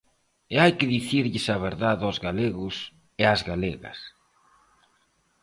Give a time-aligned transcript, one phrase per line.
[0.53, 2.75] E hai que dicirlles a verdade aos galegos
[3.21, 3.99] e ás galegas.